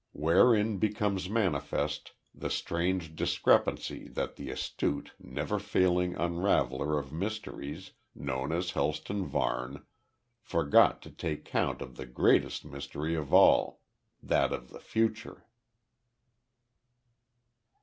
Wherein 0.13 0.79
becomes 0.79 1.29
manifest 1.29 2.13
the 2.33 2.49
strange 2.49 3.15
discrepancy 3.15 4.07
that 4.07 4.35
the 4.35 4.49
astute 4.49 5.11
never 5.19 5.59
failing 5.59 6.15
unraveller 6.15 6.97
of 6.97 7.13
mysteries, 7.13 7.91
known 8.15 8.51
as 8.51 8.71
Helston 8.71 9.27
Varne, 9.27 9.85
forgot 10.41 11.03
to 11.03 11.11
take 11.11 11.45
count 11.45 11.83
of 11.83 11.97
the 11.97 12.07
greatest 12.07 12.65
mystery 12.65 13.13
of 13.13 13.31
all 13.31 13.79
that 14.23 14.51
of 14.51 14.69
the 14.71 14.79
Future. 14.79 15.45